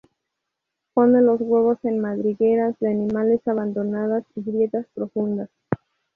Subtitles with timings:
[0.95, 5.51] Pone los huevos en madrigueras de animales abandonadas y grietas profundas.